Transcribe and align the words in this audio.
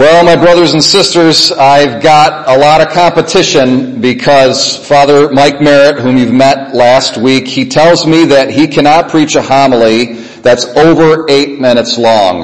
Well, 0.00 0.24
my 0.24 0.34
brothers 0.34 0.72
and 0.72 0.82
sisters, 0.82 1.52
I've 1.52 2.02
got 2.02 2.48
a 2.48 2.58
lot 2.58 2.80
of 2.80 2.88
competition 2.88 4.00
because 4.00 4.74
Father 4.88 5.30
Mike 5.30 5.60
Merritt, 5.60 6.00
whom 6.00 6.16
you've 6.16 6.32
met 6.32 6.74
last 6.74 7.18
week, 7.18 7.46
he 7.46 7.68
tells 7.68 8.06
me 8.06 8.24
that 8.24 8.48
he 8.48 8.66
cannot 8.66 9.10
preach 9.10 9.34
a 9.34 9.42
homily 9.42 10.14
that's 10.40 10.64
over 10.74 11.26
eight 11.28 11.60
minutes 11.60 11.98
long. 11.98 12.38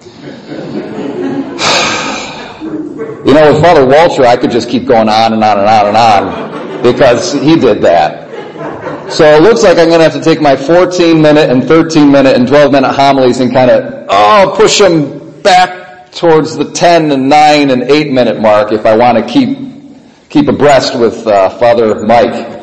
you 3.24 3.34
know, 3.34 3.52
with 3.52 3.62
Father 3.62 3.86
Walter, 3.86 4.24
I 4.24 4.36
could 4.36 4.50
just 4.50 4.68
keep 4.68 4.84
going 4.84 5.08
on 5.08 5.32
and 5.32 5.44
on 5.44 5.60
and 5.60 5.68
on 5.68 5.86
and 5.86 5.96
on 5.96 6.82
because 6.82 7.32
he 7.34 7.54
did 7.54 7.82
that. 7.82 9.12
So 9.12 9.24
it 9.36 9.42
looks 9.42 9.62
like 9.62 9.78
I'm 9.78 9.86
going 9.86 10.00
to 10.00 10.10
have 10.10 10.14
to 10.14 10.20
take 10.20 10.40
my 10.40 10.56
14 10.56 11.22
minute 11.22 11.50
and 11.50 11.62
13 11.62 12.10
minute 12.10 12.34
and 12.34 12.48
12 12.48 12.72
minute 12.72 12.92
homilies 12.92 13.38
and 13.38 13.52
kind 13.52 13.70
of, 13.70 14.06
oh, 14.10 14.54
push 14.56 14.80
them 14.80 15.40
back 15.42 15.85
towards 16.16 16.56
the 16.56 16.64
10 16.64 17.12
and 17.12 17.28
9 17.28 17.70
and 17.70 17.82
8 17.82 18.10
minute 18.10 18.40
mark 18.40 18.72
if 18.72 18.86
I 18.86 18.96
want 18.96 19.18
to 19.18 19.24
keep, 19.32 19.58
keep 20.30 20.48
abreast 20.48 20.98
with 20.98 21.26
uh, 21.26 21.50
Father 21.50 22.06
Mike. 22.06 22.54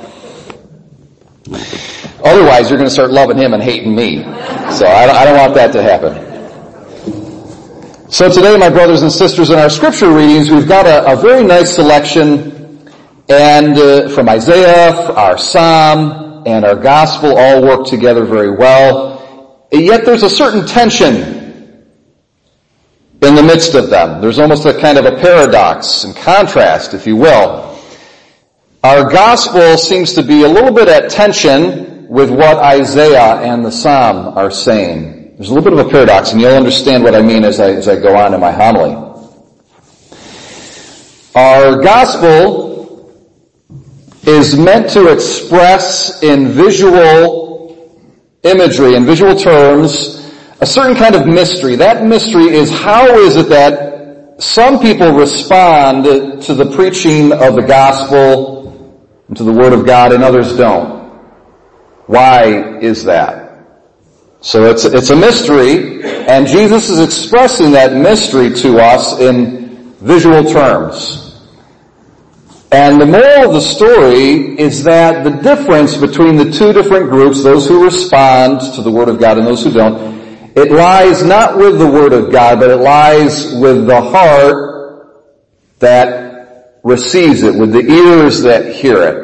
Otherwise, 2.25 2.69
you're 2.69 2.79
going 2.79 2.89
to 2.89 2.93
start 2.93 3.11
loving 3.11 3.37
him 3.37 3.53
and 3.53 3.61
hating 3.61 3.95
me. 3.95 4.23
So 4.23 4.87
I 4.87 5.05
don't, 5.05 5.15
I 5.15 5.25
don't 5.25 5.37
want 5.37 5.53
that 5.53 5.71
to 5.73 5.83
happen. 5.83 6.31
So 8.09 8.29
today, 8.29 8.57
my 8.57 8.69
brothers 8.69 9.03
and 9.03 9.11
sisters, 9.11 9.49
in 9.51 9.59
our 9.59 9.69
scripture 9.69 10.11
readings, 10.11 10.49
we've 10.49 10.67
got 10.67 10.87
a, 10.87 11.13
a 11.13 11.15
very 11.15 11.43
nice 11.43 11.75
selection 11.75 12.89
and 13.29 13.77
uh, 13.77 14.09
from 14.09 14.29
Isaiah, 14.29 15.11
our 15.13 15.37
Psalm, 15.37 16.43
and 16.45 16.65
our 16.65 16.75
Gospel 16.75 17.37
all 17.37 17.61
work 17.61 17.85
together 17.87 18.25
very 18.25 18.55
well. 18.55 19.67
Yet 19.71 20.05
there's 20.05 20.23
a 20.23 20.29
certain 20.29 20.65
tension 20.65 21.42
in 23.25 23.35
the 23.35 23.43
midst 23.43 23.75
of 23.75 23.89
them. 23.89 24.21
There's 24.21 24.39
almost 24.39 24.65
a 24.65 24.79
kind 24.79 24.97
of 24.97 25.05
a 25.05 25.17
paradox 25.17 26.03
and 26.03 26.15
contrast, 26.15 26.93
if 26.93 27.05
you 27.07 27.15
will. 27.15 27.79
Our 28.83 29.09
gospel 29.09 29.77
seems 29.77 30.13
to 30.13 30.23
be 30.23 30.43
a 30.43 30.47
little 30.47 30.73
bit 30.73 30.87
at 30.87 31.09
tension 31.09 32.07
with 32.09 32.29
what 32.29 32.57
Isaiah 32.57 33.37
and 33.41 33.65
the 33.65 33.71
Psalm 33.71 34.37
are 34.37 34.51
saying. 34.51 35.35
There's 35.37 35.49
a 35.49 35.53
little 35.53 35.71
bit 35.71 35.79
of 35.79 35.87
a 35.87 35.89
paradox, 35.89 36.31
and 36.31 36.41
you'll 36.41 36.51
understand 36.51 37.03
what 37.03 37.15
I 37.15 37.21
mean 37.21 37.43
as 37.43 37.59
I, 37.59 37.71
as 37.71 37.87
I 37.87 37.99
go 37.99 38.15
on 38.15 38.33
in 38.33 38.39
my 38.39 38.51
homily. 38.51 38.93
Our 41.35 41.81
gospel 41.81 43.11
is 44.23 44.57
meant 44.57 44.89
to 44.91 45.11
express 45.11 46.21
in 46.21 46.49
visual 46.49 47.99
imagery, 48.43 48.95
in 48.95 49.05
visual 49.05 49.35
terms, 49.35 50.22
a 50.63 50.65
certain 50.65 50.95
kind 50.95 51.13
of 51.13 51.27
mystery. 51.27 51.75
That 51.75 52.05
mystery 52.05 52.47
is 52.47 52.71
how 52.71 53.05
is 53.17 53.35
it 53.35 53.49
that 53.49 54.41
some 54.41 54.79
people 54.79 55.11
respond 55.11 56.05
to 56.43 56.53
the 56.53 56.71
preaching 56.73 57.33
of 57.33 57.55
the 57.55 57.65
gospel 57.67 59.03
and 59.27 59.35
to 59.35 59.43
the 59.43 59.51
word 59.51 59.73
of 59.73 59.85
God 59.85 60.13
and 60.13 60.23
others 60.23 60.55
don't? 60.55 61.19
Why 62.05 62.79
is 62.79 63.03
that? 63.03 63.67
So 64.39 64.63
it's, 64.71 64.85
it's 64.85 65.09
a 65.09 65.17
mystery 65.17 66.01
and 66.05 66.47
Jesus 66.47 66.87
is 66.87 66.99
expressing 66.99 67.71
that 67.71 67.91
mystery 67.97 68.49
to 68.61 68.79
us 68.79 69.19
in 69.19 69.93
visual 69.99 70.45
terms. 70.45 71.41
And 72.71 73.01
the 73.01 73.05
moral 73.05 73.49
of 73.49 73.53
the 73.53 73.61
story 73.61 74.57
is 74.57 74.81
that 74.85 75.25
the 75.25 75.29
difference 75.29 75.97
between 75.97 76.37
the 76.37 76.49
two 76.49 76.71
different 76.71 77.09
groups, 77.09 77.43
those 77.43 77.67
who 77.67 77.83
respond 77.83 78.61
to 78.75 78.81
the 78.81 78.89
Word 78.89 79.09
of 79.09 79.19
God 79.19 79.37
and 79.37 79.45
those 79.45 79.63
who 79.63 79.71
don't, 79.71 80.12
it 80.55 80.71
lies 80.71 81.23
not 81.23 81.57
with 81.57 81.79
the 81.79 81.87
Word 81.87 82.13
of 82.13 82.31
God, 82.31 82.59
but 82.59 82.69
it 82.69 82.77
lies 82.77 83.53
with 83.55 83.87
the 83.87 84.01
heart 84.01 85.33
that 85.79 86.79
receives 86.83 87.43
it, 87.43 87.55
with 87.55 87.71
the 87.71 87.79
ears 87.79 88.41
that 88.43 88.75
hear 88.75 89.01
it. 89.03 89.23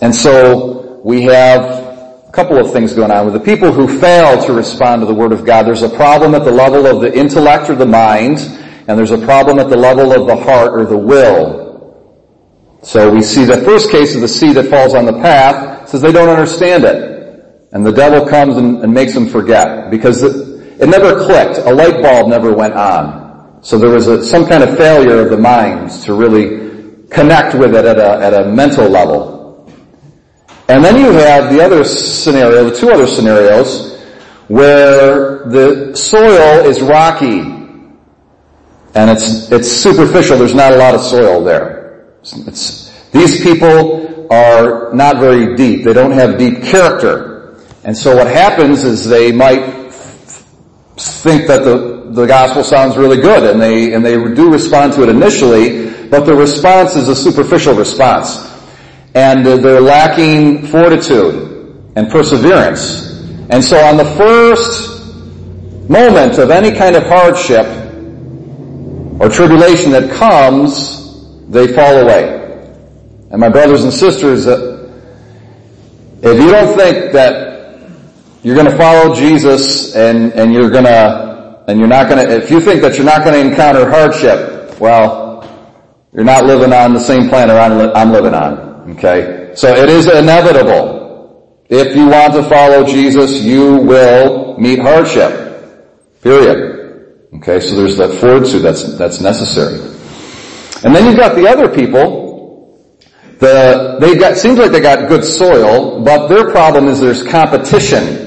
And 0.00 0.14
so 0.14 1.00
we 1.04 1.22
have 1.24 1.62
a 1.62 2.30
couple 2.32 2.56
of 2.58 2.72
things 2.72 2.94
going 2.94 3.10
on. 3.10 3.24
With 3.26 3.34
the 3.34 3.40
people 3.40 3.72
who 3.72 4.00
fail 4.00 4.42
to 4.44 4.52
respond 4.52 5.02
to 5.02 5.06
the 5.06 5.14
Word 5.14 5.32
of 5.32 5.44
God, 5.44 5.66
there's 5.66 5.82
a 5.82 5.90
problem 5.90 6.34
at 6.34 6.44
the 6.44 6.52
level 6.52 6.86
of 6.86 7.00
the 7.02 7.16
intellect 7.16 7.68
or 7.68 7.74
the 7.74 7.86
mind, 7.86 8.38
and 8.38 8.98
there's 8.98 9.10
a 9.10 9.18
problem 9.18 9.58
at 9.58 9.68
the 9.68 9.76
level 9.76 10.12
of 10.12 10.26
the 10.26 10.36
heart 10.36 10.72
or 10.72 10.86
the 10.86 10.96
will. 10.96 11.68
So 12.82 13.12
we 13.12 13.22
see 13.22 13.44
the 13.44 13.62
first 13.62 13.90
case 13.90 14.14
of 14.14 14.20
the 14.20 14.28
seed 14.28 14.56
that 14.56 14.70
falls 14.70 14.94
on 14.94 15.04
the 15.04 15.12
path 15.12 15.88
says 15.88 16.00
they 16.00 16.12
don't 16.12 16.28
understand 16.28 16.84
it. 16.84 17.17
And 17.72 17.84
the 17.84 17.92
devil 17.92 18.26
comes 18.26 18.56
and, 18.56 18.82
and 18.82 18.92
makes 18.92 19.14
them 19.14 19.26
forget 19.28 19.90
because 19.90 20.22
it, 20.22 20.80
it, 20.80 20.88
never 20.88 21.24
clicked. 21.24 21.58
A 21.58 21.72
light 21.72 22.02
bulb 22.02 22.28
never 22.28 22.52
went 22.52 22.74
on. 22.74 23.62
So 23.62 23.78
there 23.78 23.90
was 23.90 24.06
a, 24.06 24.24
some 24.24 24.46
kind 24.46 24.62
of 24.62 24.76
failure 24.76 25.20
of 25.20 25.30
the 25.30 25.36
minds 25.36 26.04
to 26.04 26.14
really 26.14 27.06
connect 27.10 27.54
with 27.54 27.74
it 27.74 27.84
at 27.84 27.98
a, 27.98 28.24
at 28.24 28.34
a 28.34 28.48
mental 28.48 28.88
level. 28.88 29.70
And 30.68 30.84
then 30.84 30.96
you 30.96 31.12
have 31.12 31.52
the 31.52 31.62
other 31.62 31.84
scenario, 31.84 32.64
the 32.70 32.76
two 32.76 32.90
other 32.90 33.06
scenarios, 33.06 33.98
where 34.48 35.44
the 35.46 35.94
soil 35.94 36.64
is 36.64 36.80
rocky 36.80 37.40
and 38.94 39.10
it's, 39.10 39.50
it's 39.52 39.70
superficial. 39.70 40.38
There's 40.38 40.54
not 40.54 40.72
a 40.72 40.76
lot 40.76 40.94
of 40.94 41.02
soil 41.02 41.44
there. 41.44 42.14
It's, 42.20 42.36
it's, 42.46 43.10
these 43.10 43.42
people 43.42 44.26
are 44.32 44.92
not 44.92 45.18
very 45.18 45.54
deep. 45.56 45.84
They 45.84 45.92
don't 45.92 46.10
have 46.10 46.38
deep 46.38 46.62
character. 46.62 47.37
And 47.88 47.96
so 47.96 48.14
what 48.14 48.26
happens 48.26 48.84
is 48.84 49.08
they 49.08 49.32
might 49.32 49.64
think 50.98 51.46
that 51.46 51.64
the, 51.64 52.10
the 52.10 52.26
gospel 52.26 52.62
sounds 52.62 52.98
really 52.98 53.16
good 53.16 53.50
and 53.50 53.58
they, 53.58 53.94
and 53.94 54.04
they 54.04 54.12
do 54.34 54.52
respond 54.52 54.92
to 54.92 55.04
it 55.04 55.08
initially, 55.08 56.06
but 56.10 56.26
the 56.26 56.34
response 56.34 56.96
is 56.96 57.08
a 57.08 57.16
superficial 57.16 57.72
response. 57.72 58.46
And 59.14 59.42
they're 59.42 59.80
lacking 59.80 60.66
fortitude 60.66 61.90
and 61.96 62.10
perseverance. 62.10 63.22
And 63.48 63.64
so 63.64 63.78
on 63.78 63.96
the 63.96 64.04
first 64.04 65.88
moment 65.88 66.36
of 66.36 66.50
any 66.50 66.76
kind 66.76 66.94
of 66.94 67.04
hardship 67.04 67.64
or 69.18 69.30
tribulation 69.30 69.92
that 69.92 70.10
comes, 70.10 71.48
they 71.48 71.68
fall 71.68 71.96
away. 71.96 72.34
And 73.30 73.40
my 73.40 73.48
brothers 73.48 73.82
and 73.82 73.94
sisters, 73.94 74.46
uh, 74.46 74.92
if 76.20 76.38
you 76.38 76.50
don't 76.50 76.76
think 76.76 77.12
that 77.12 77.48
you're 78.42 78.54
going 78.54 78.70
to 78.70 78.76
follow 78.76 79.14
Jesus 79.14 79.96
and, 79.96 80.32
and 80.32 80.52
you're 80.52 80.70
going 80.70 80.84
to, 80.84 81.64
and 81.66 81.78
you're 81.78 81.88
not 81.88 82.08
going 82.08 82.26
to, 82.26 82.36
if 82.36 82.50
you 82.50 82.60
think 82.60 82.82
that 82.82 82.96
you're 82.96 83.04
not 83.04 83.24
going 83.24 83.34
to 83.34 83.50
encounter 83.50 83.88
hardship, 83.88 84.78
well, 84.80 85.44
you're 86.12 86.24
not 86.24 86.44
living 86.44 86.72
on 86.72 86.94
the 86.94 87.00
same 87.00 87.28
planet 87.28 87.56
I'm 87.56 88.12
living 88.12 88.34
on. 88.34 88.92
Okay? 88.92 89.52
So 89.54 89.74
it 89.74 89.88
is 89.88 90.06
inevitable. 90.06 91.64
If 91.68 91.94
you 91.96 92.08
want 92.08 92.32
to 92.34 92.42
follow 92.44 92.86
Jesus, 92.86 93.42
you 93.42 93.76
will 93.76 94.56
meet 94.58 94.78
hardship. 94.78 95.44
Period. 96.22 97.26
Okay, 97.34 97.60
so 97.60 97.76
there's 97.76 97.96
that 97.98 98.18
fortitude 98.20 98.62
that's, 98.62 98.96
that's 98.96 99.20
necessary. 99.20 99.78
And 100.84 100.94
then 100.94 101.06
you've 101.06 101.18
got 101.18 101.34
the 101.34 101.46
other 101.46 101.68
people 101.68 102.28
the, 103.38 103.98
they 104.00 104.16
got, 104.16 104.36
seems 104.36 104.58
like 104.58 104.72
they 104.72 104.80
got 104.80 105.08
good 105.08 105.24
soil, 105.24 106.02
but 106.02 106.26
their 106.26 106.50
problem 106.50 106.88
is 106.88 107.00
there's 107.00 107.22
competition 107.22 108.17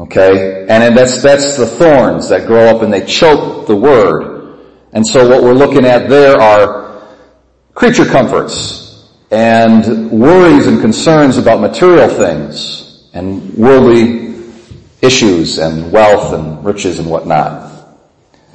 Okay? 0.00 0.66
And 0.66 0.96
that's, 0.96 1.22
that's 1.22 1.58
the 1.58 1.66
thorns 1.66 2.28
that 2.30 2.46
grow 2.46 2.74
up 2.74 2.82
and 2.82 2.92
they 2.92 3.04
choke 3.04 3.66
the 3.66 3.76
word. 3.76 4.58
And 4.92 5.06
so 5.06 5.28
what 5.28 5.42
we're 5.42 5.54
looking 5.54 5.84
at 5.84 6.08
there 6.08 6.40
are 6.40 7.06
creature 7.74 8.06
comforts 8.06 9.08
and 9.30 10.10
worries 10.10 10.66
and 10.66 10.80
concerns 10.80 11.36
about 11.36 11.60
material 11.60 12.08
things 12.08 13.08
and 13.12 13.54
worldly 13.54 14.42
issues 15.02 15.58
and 15.58 15.92
wealth 15.92 16.32
and 16.32 16.64
riches 16.64 16.98
and 16.98 17.08
whatnot. 17.08 17.68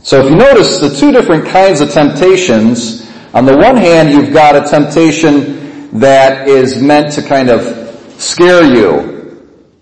So 0.01 0.25
if 0.25 0.31
you 0.31 0.37
notice 0.37 0.79
the 0.79 0.89
two 0.89 1.11
different 1.11 1.45
kinds 1.45 1.79
of 1.79 1.91
temptations, 1.91 3.09
on 3.33 3.45
the 3.45 3.55
one 3.55 3.77
hand 3.77 4.09
you've 4.09 4.33
got 4.33 4.55
a 4.55 4.67
temptation 4.67 5.99
that 5.99 6.47
is 6.47 6.81
meant 6.81 7.13
to 7.13 7.21
kind 7.21 7.49
of 7.49 7.61
scare 8.19 8.63
you 8.63 9.14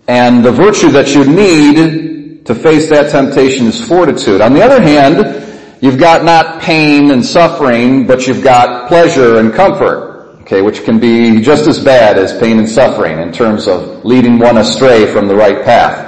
and 0.06 0.44
the 0.44 0.52
virtue 0.52 0.90
that 0.90 1.14
you 1.14 1.24
need 1.24 2.46
to 2.46 2.54
face 2.54 2.90
that 2.90 3.10
temptation 3.10 3.66
is 3.66 3.86
fortitude. 3.86 4.40
On 4.40 4.52
the 4.52 4.62
other 4.62 4.80
hand, 4.80 5.78
you've 5.80 5.98
got 5.98 6.24
not 6.24 6.60
pain 6.60 7.10
and 7.10 7.24
suffering, 7.24 8.06
but 8.06 8.26
you've 8.26 8.44
got 8.44 8.86
pleasure 8.88 9.38
and 9.38 9.52
comfort, 9.54 10.40
okay, 10.42 10.60
which 10.60 10.84
can 10.84 11.00
be 11.00 11.40
just 11.40 11.66
as 11.66 11.82
bad 11.82 12.18
as 12.18 12.38
pain 12.38 12.58
and 12.58 12.68
suffering 12.68 13.18
in 13.18 13.32
terms 13.32 13.66
of 13.66 14.04
leading 14.04 14.38
one 14.38 14.58
astray 14.58 15.10
from 15.10 15.26
the 15.26 15.34
right 15.34 15.64
path. 15.64 16.02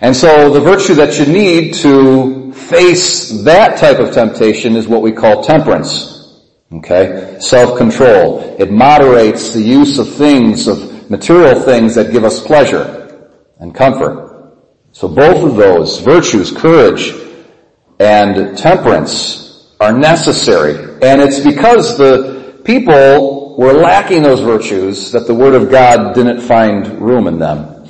And 0.00 0.14
so 0.14 0.50
the 0.50 0.60
virtue 0.60 0.94
that 0.94 1.18
you 1.18 1.26
need 1.26 1.74
to 1.74 2.52
face 2.52 3.42
that 3.42 3.78
type 3.78 3.98
of 3.98 4.12
temptation 4.12 4.76
is 4.76 4.86
what 4.86 5.02
we 5.02 5.10
call 5.10 5.42
temperance. 5.42 6.40
Okay? 6.72 7.36
Self-control. 7.40 8.56
It 8.60 8.70
moderates 8.70 9.52
the 9.52 9.60
use 9.60 9.98
of 9.98 10.08
things, 10.14 10.68
of 10.68 11.10
material 11.10 11.60
things 11.60 11.96
that 11.96 12.12
give 12.12 12.24
us 12.24 12.40
pleasure 12.40 12.99
and 13.60 13.74
comfort. 13.74 14.56
So 14.92 15.06
both 15.06 15.44
of 15.44 15.56
those 15.56 16.00
virtues, 16.00 16.50
courage 16.50 17.12
and 18.00 18.58
temperance, 18.58 19.74
are 19.80 19.96
necessary. 19.96 20.74
And 21.02 21.22
it's 21.22 21.40
because 21.40 21.96
the 21.96 22.60
people 22.64 23.56
were 23.56 23.72
lacking 23.72 24.22
those 24.22 24.40
virtues 24.40 25.12
that 25.12 25.26
the 25.26 25.34
Word 25.34 25.54
of 25.54 25.70
God 25.70 26.14
didn't 26.14 26.40
find 26.40 27.00
room 27.00 27.26
in 27.26 27.38
them. 27.38 27.86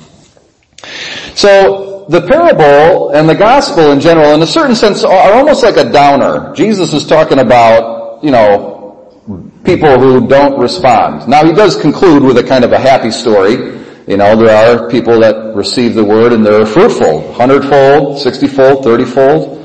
So 1.35 2.05
the 2.09 2.21
parable 2.21 3.11
and 3.11 3.27
the 3.27 3.35
gospel 3.35 3.91
in 3.91 3.99
general, 3.99 4.33
in 4.33 4.41
a 4.41 4.47
certain 4.47 4.75
sense, 4.75 5.03
are 5.03 5.33
almost 5.33 5.63
like 5.63 5.77
a 5.77 5.89
downer. 5.89 6.53
Jesus 6.53 6.93
is 6.93 7.05
talking 7.05 7.39
about, 7.39 8.23
you 8.23 8.31
know, 8.31 9.57
people 9.63 9.99
who 9.99 10.27
don't 10.27 10.59
respond. 10.59 11.27
Now 11.27 11.45
he 11.45 11.53
does 11.53 11.79
conclude 11.79 12.23
with 12.23 12.37
a 12.37 12.43
kind 12.43 12.63
of 12.63 12.71
a 12.73 12.79
happy 12.79 13.11
story. 13.11 13.79
You 14.07 14.17
know, 14.17 14.35
there 14.35 14.77
are 14.77 14.89
people 14.89 15.19
that 15.19 15.40
receive 15.55 15.95
the 15.95 16.03
word 16.03 16.33
and 16.33 16.45
they're 16.45 16.65
fruitful, 16.65 17.33
hundredfold, 17.33 18.19
sixtyfold, 18.19 18.83
thirtyfold. 18.83 19.61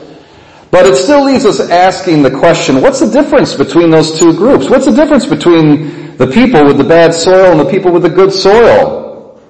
But 0.70 0.86
it 0.86 0.96
still 0.96 1.24
leaves 1.24 1.44
us 1.44 1.60
asking 1.60 2.22
the 2.22 2.30
question, 2.30 2.80
what's 2.80 3.00
the 3.00 3.10
difference 3.10 3.54
between 3.54 3.90
those 3.90 4.18
two 4.18 4.34
groups? 4.34 4.68
What's 4.68 4.86
the 4.86 4.92
difference 4.92 5.24
between 5.24 6.16
the 6.16 6.26
people 6.26 6.64
with 6.64 6.76
the 6.78 6.84
bad 6.84 7.14
soil 7.14 7.52
and 7.52 7.60
the 7.60 7.70
people 7.70 7.92
with 7.92 8.02
the 8.02 8.10
good 8.10 8.32
soil? 8.32 9.40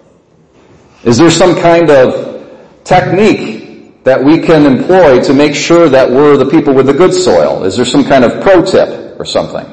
Is 1.05 1.17
there 1.19 1.31
some 1.31 1.55
kind 1.57 1.91
of 1.91 2.83
technique 2.85 4.05
that 4.05 4.23
we 4.23 4.39
can 4.39 4.67
employ 4.67 5.21
to 5.23 5.35
make 5.35 5.55
sure 5.55 5.89
that 5.89 6.11
we're 6.11 6.37
the 6.37 6.47
people 6.47 6.75
with 6.75 6.87
the 6.87 6.93
good 6.95 7.13
soil? 7.13 7.65
Is 7.65 7.77
there 7.77 7.85
some 7.85 8.05
kind 8.05 8.25
of 8.25 8.43
pro 8.43 8.63
tip 8.65 9.19
or 9.19 9.25
something? 9.25 9.67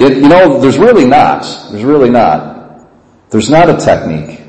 It, 0.00 0.16
you 0.16 0.28
know, 0.28 0.58
there's 0.58 0.78
really 0.78 1.04
not. 1.04 1.42
There's 1.70 1.84
really 1.84 2.10
not. 2.10 2.88
There's 3.30 3.50
not 3.50 3.68
a 3.68 3.76
technique. 3.76 4.40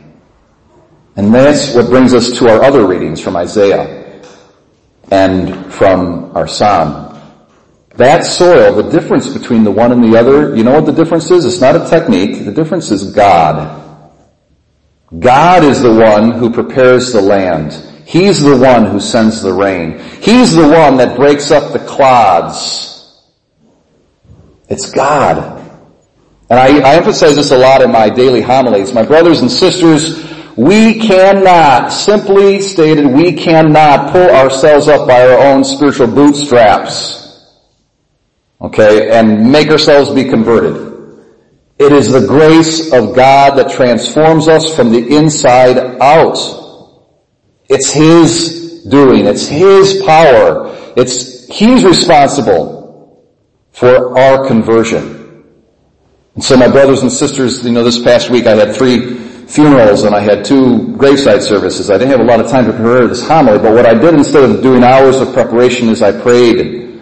And 1.15 1.33
that's 1.33 1.75
what 1.75 1.87
brings 1.87 2.13
us 2.13 2.37
to 2.39 2.49
our 2.49 2.63
other 2.63 2.85
readings 2.85 3.21
from 3.21 3.35
Isaiah 3.35 4.21
and 5.11 5.73
from 5.73 6.35
our 6.35 6.47
Psalm. 6.47 7.09
That 7.95 8.25
soil, 8.25 8.73
the 8.81 8.89
difference 8.89 9.27
between 9.27 9.63
the 9.63 9.71
one 9.71 9.91
and 9.91 10.03
the 10.03 10.17
other, 10.17 10.55
you 10.55 10.63
know 10.63 10.71
what 10.71 10.85
the 10.85 10.93
difference 10.93 11.29
is? 11.29 11.45
It's 11.45 11.59
not 11.59 11.75
a 11.75 11.89
technique. 11.89 12.45
The 12.45 12.51
difference 12.51 12.89
is 12.89 13.13
God. 13.13 13.79
God 15.19 15.63
is 15.63 15.81
the 15.81 15.93
one 15.93 16.31
who 16.31 16.49
prepares 16.51 17.11
the 17.11 17.21
land. 17.21 17.73
He's 18.05 18.41
the 18.41 18.57
one 18.57 18.85
who 18.85 18.99
sends 18.99 19.41
the 19.41 19.51
rain. 19.51 19.99
He's 20.21 20.53
the 20.53 20.67
one 20.67 20.97
that 20.97 21.17
breaks 21.17 21.51
up 21.51 21.73
the 21.73 21.79
clods 21.79 22.91
it's 24.71 24.89
God. 24.89 25.59
And 26.49 26.57
I, 26.57 26.79
I 26.79 26.95
emphasize 26.95 27.35
this 27.35 27.51
a 27.51 27.57
lot 27.57 27.81
in 27.81 27.91
my 27.91 28.09
daily 28.09 28.41
homilies. 28.41 28.93
My 28.93 29.03
brothers 29.03 29.41
and 29.41 29.51
sisters, 29.51 30.23
we 30.61 30.99
cannot, 30.99 31.91
simply 31.91 32.61
stated, 32.61 33.07
we 33.07 33.33
cannot 33.33 34.11
pull 34.11 34.29
ourselves 34.29 34.87
up 34.87 35.07
by 35.07 35.27
our 35.27 35.39
own 35.39 35.63
spiritual 35.63 36.05
bootstraps. 36.05 37.49
Okay, 38.61 39.09
and 39.09 39.51
make 39.51 39.69
ourselves 39.69 40.11
be 40.11 40.23
converted. 40.23 40.75
It 41.79 41.91
is 41.91 42.11
the 42.11 42.27
grace 42.27 42.93
of 42.93 43.15
God 43.15 43.57
that 43.57 43.71
transforms 43.71 44.47
us 44.47 44.75
from 44.75 44.91
the 44.91 45.17
inside 45.17 45.79
out. 45.99 46.37
It's 47.67 47.91
His 47.91 48.83
doing. 48.87 49.25
It's 49.25 49.47
His 49.47 50.03
power. 50.05 50.77
It's, 50.95 51.47
He's 51.47 51.83
responsible 51.83 53.25
for 53.71 54.15
our 54.15 54.45
conversion. 54.45 55.43
And 56.35 56.43
so 56.43 56.55
my 56.55 56.67
brothers 56.67 57.01
and 57.01 57.11
sisters, 57.11 57.65
you 57.65 57.71
know, 57.71 57.83
this 57.83 57.97
past 57.97 58.29
week 58.29 58.45
I 58.45 58.55
had 58.55 58.75
three 58.75 59.30
funerals 59.51 60.03
and 60.03 60.15
I 60.15 60.21
had 60.21 60.45
two 60.45 60.95
graveside 60.95 61.43
services. 61.43 61.89
I 61.89 61.97
didn't 61.97 62.11
have 62.11 62.21
a 62.21 62.23
lot 62.23 62.39
of 62.39 62.49
time 62.49 62.65
to 62.65 62.71
prepare 62.71 63.07
this 63.07 63.27
homily, 63.27 63.59
but 63.59 63.73
what 63.73 63.85
I 63.85 63.93
did 63.93 64.13
instead 64.13 64.49
of 64.49 64.61
doing 64.61 64.83
hours 64.83 65.19
of 65.19 65.33
preparation 65.33 65.89
is 65.89 66.01
I 66.01 66.17
prayed 66.17 67.01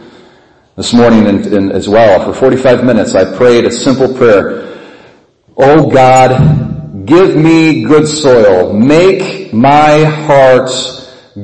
this 0.75 0.93
morning 0.93 1.27
in, 1.27 1.53
in, 1.53 1.71
as 1.71 1.87
well. 1.87 2.25
For 2.25 2.39
45 2.39 2.83
minutes 2.83 3.13
I 3.13 3.37
prayed 3.37 3.65
a 3.65 3.71
simple 3.71 4.13
prayer. 4.15 4.65
Oh 5.57 5.89
God, 5.89 7.05
give 7.05 7.35
me 7.35 7.83
good 7.83 8.07
soil. 8.07 8.73
Make 8.73 9.53
my 9.53 10.03
heart 10.03 10.71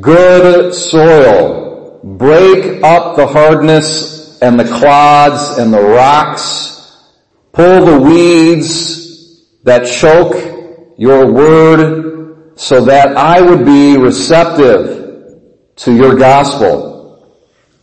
good 0.02 0.74
soil. 0.74 2.00
Break 2.04 2.84
up 2.84 3.16
the 3.16 3.28
hardness 3.28 4.42
and 4.42 4.60
the 4.60 4.66
clods 4.66 5.60
and 5.60 5.72
the 5.72 5.81
rocks. 5.81 7.04
Pull 7.52 7.86
the 7.86 8.00
weeds 8.00 9.44
that 9.63 9.86
choke 9.86 10.55
your 10.97 11.31
word 11.31 12.57
so 12.57 12.86
that 12.86 13.18
I 13.18 13.42
would 13.42 13.65
be 13.65 13.97
receptive 13.97 15.39
to 15.77 15.94
your 15.94 16.15
gospel. 16.15 16.95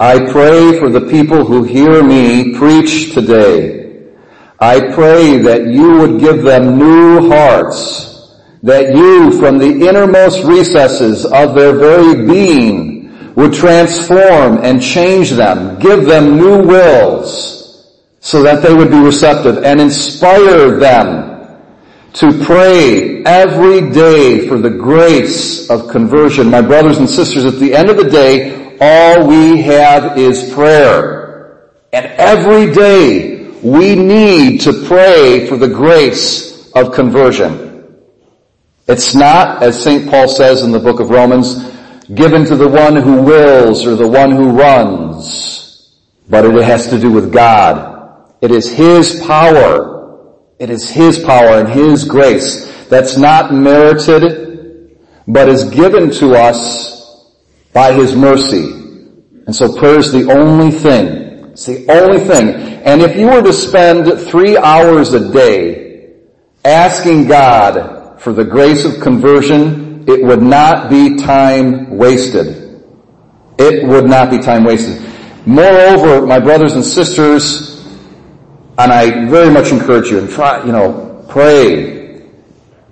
I 0.01 0.31
pray 0.33 0.79
for 0.79 0.89
the 0.89 1.09
people 1.11 1.45
who 1.45 1.63
hear 1.63 2.03
me 2.03 2.57
preach 2.57 3.13
today. 3.13 4.13
I 4.59 4.93
pray 4.93 5.39
that 5.39 5.67
you 5.67 5.99
would 5.99 6.21
give 6.21 6.43
them 6.43 6.79
new 6.79 7.29
hearts, 7.29 8.39
that 8.63 8.95
you 8.95 9.39
from 9.39 9.59
the 9.59 9.89
innermost 9.89 10.45
recesses 10.45 11.27
of 11.27 11.55
their 11.55 11.75
very 11.77 12.27
being 12.27 13.35
would 13.35 13.53
transform 13.53 14.59
and 14.59 14.83
change 14.83 15.31
them, 15.31 15.79
give 15.79 16.05
them 16.05 16.37
new 16.39 16.67
wills 16.67 17.53
so 18.21 18.43
that 18.43 18.63
they 18.63 18.73
would 18.73 18.91
be 18.91 18.99
receptive 18.99 19.65
and 19.65 19.81
inspire 19.81 20.79
them 20.79 21.32
to 22.15 22.45
pray 22.45 23.23
every 23.25 23.91
day 23.91 24.47
for 24.47 24.59
the 24.59 24.71
grace 24.71 25.71
of 25.71 25.89
conversion. 25.89 26.51
My 26.51 26.61
brothers 26.61 26.99
and 26.99 27.09
sisters, 27.09 27.45
at 27.45 27.59
the 27.59 27.75
end 27.75 27.89
of 27.89 27.97
the 27.97 28.09
day, 28.11 28.77
all 28.81 29.27
we 29.27 29.63
have 29.63 30.19
is 30.19 30.53
prayer. 30.53 31.71
And 31.93 32.07
every 32.07 32.73
day 32.73 33.49
we 33.63 33.95
need 33.95 34.61
to 34.63 34.73
pray 34.87 35.47
for 35.47 35.57
the 35.57 35.69
grace 35.69 36.71
of 36.73 36.93
conversion. 36.93 37.97
It's 38.89 39.15
not, 39.15 39.63
as 39.63 39.83
St. 39.83 40.11
Paul 40.11 40.29
says 40.29 40.63
in 40.63 40.73
the 40.73 40.81
book 40.81 41.01
of 41.01 41.11
Romans, 41.11 41.71
given 42.15 42.45
to 42.47 42.57
the 42.57 42.69
one 42.69 42.97
who 42.97 43.23
wills 43.23 43.87
or 43.87 43.95
the 43.95 44.09
one 44.09 44.33
who 44.33 44.51
runs, 44.51 45.97
but 46.29 46.45
it 46.45 46.65
has 46.65 46.89
to 46.89 46.99
do 46.99 47.11
with 47.11 47.33
God. 47.33 48.33
It 48.41 48.51
is 48.51 48.71
His 48.71 49.25
power. 49.25 49.92
It 50.63 50.71
is 50.71 50.89
His 50.89 51.19
power 51.19 51.59
and 51.59 51.69
His 51.69 52.05
grace 52.05 52.87
that's 52.89 53.17
not 53.17 53.53
merited, 53.53 54.97
but 55.27 55.49
is 55.49 55.65
given 55.65 56.13
to 56.13 56.37
us 56.37 57.27
by 57.73 57.93
His 57.93 58.15
mercy. 58.15 58.71
And 59.45 59.57
so 59.57 59.77
prayer 59.77 59.99
is 59.99 60.13
the 60.13 60.31
only 60.31 60.71
thing. 60.71 61.51
It's 61.51 61.67
the 61.67 61.91
only 61.91 62.21
thing. 62.21 62.51
And 62.85 63.03
if 63.03 63.17
you 63.17 63.27
were 63.27 63.43
to 63.43 63.53
spend 63.53 64.07
three 64.31 64.57
hours 64.57 65.13
a 65.15 65.33
day 65.33 66.13
asking 66.65 67.27
God 67.27 68.21
for 68.21 68.33
the 68.33 68.45
grace 68.45 68.85
of 68.85 69.01
conversion, 69.01 70.09
it 70.09 70.23
would 70.23 70.43
not 70.43 70.89
be 70.89 71.17
time 71.17 71.97
wasted. 71.97 72.85
It 73.59 73.89
would 73.89 74.07
not 74.07 74.31
be 74.31 74.39
time 74.39 74.63
wasted. 74.63 75.03
Moreover, 75.45 76.25
my 76.25 76.39
brothers 76.39 76.75
and 76.75 76.85
sisters, 76.85 77.72
and 78.83 78.93
I 78.93 79.27
very 79.29 79.51
much 79.51 79.71
encourage 79.71 80.11
you 80.11 80.19
and 80.19 80.29
try, 80.29 80.65
you 80.65 80.73
know, 80.73 81.25
pray. 81.29 82.23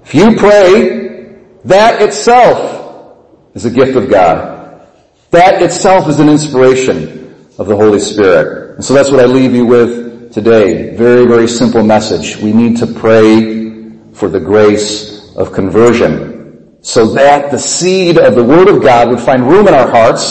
If 0.04 0.14
you 0.14 0.36
pray, 0.36 1.36
that 1.64 2.00
itself 2.00 3.26
is 3.54 3.64
a 3.64 3.70
gift 3.70 3.96
of 3.96 4.08
God. 4.08 4.86
That 5.30 5.62
itself 5.62 6.08
is 6.08 6.20
an 6.20 6.28
inspiration 6.28 7.34
of 7.58 7.66
the 7.66 7.76
Holy 7.76 8.00
Spirit. 8.00 8.76
And 8.76 8.84
so 8.84 8.94
that's 8.94 9.10
what 9.10 9.20
I 9.20 9.26
leave 9.26 9.54
you 9.54 9.66
with 9.66 10.32
today. 10.32 10.96
Very, 10.96 11.26
very 11.26 11.48
simple 11.48 11.82
message. 11.82 12.36
We 12.36 12.52
need 12.52 12.78
to 12.78 12.86
pray 12.86 14.12
for 14.12 14.28
the 14.28 14.40
grace 14.40 15.34
of 15.36 15.52
conversion 15.52 16.78
so 16.82 17.06
that 17.14 17.50
the 17.50 17.58
seed 17.58 18.18
of 18.18 18.34
the 18.34 18.44
Word 18.44 18.68
of 18.68 18.82
God 18.82 19.10
would 19.10 19.20
find 19.20 19.46
room 19.46 19.68
in 19.68 19.74
our 19.74 19.90
hearts 19.90 20.22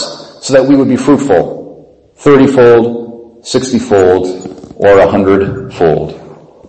so 0.42 0.54
that 0.54 0.66
we 0.66 0.76
would 0.76 0.90
be 0.90 0.96
fruitful, 0.96 2.14
thirtyfold, 2.18 3.46
sixtyfold, 3.46 4.49
or 4.80 4.98
a 4.98 5.08
hundredfold. 5.08 6.19